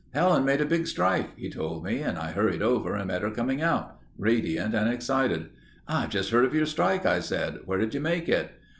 [0.15, 3.29] "Helen made a big strike," he told me and I hurried over and met her
[3.29, 5.51] coming out—radiant and excited.
[5.87, 7.59] "I've just heard of your strike," I said.
[7.65, 8.49] "Where did you make it?"